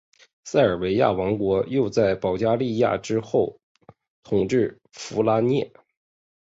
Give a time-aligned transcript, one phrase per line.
[0.45, 3.59] 塞尔维亚王国又在保加利亚之后
[4.23, 5.71] 统治弗拉涅。